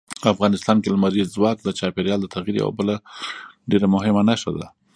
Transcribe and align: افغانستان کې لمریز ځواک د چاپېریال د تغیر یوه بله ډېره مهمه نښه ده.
افغانستان 0.33 0.77
کې 0.81 0.91
لمریز 0.93 1.27
ځواک 1.35 1.57
د 1.63 1.67
چاپېریال 1.79 2.19
د 2.21 2.27
تغیر 2.35 2.55
یوه 2.61 2.73
بله 2.79 2.95
ډېره 3.69 3.87
مهمه 3.95 4.21
نښه 4.29 4.51
ده. 4.57 4.67